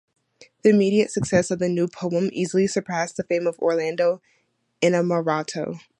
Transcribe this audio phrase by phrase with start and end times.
[0.63, 4.19] The immediate success of the new poem easily surpassed the fame of "Orlando
[4.81, 5.79] Innamorato".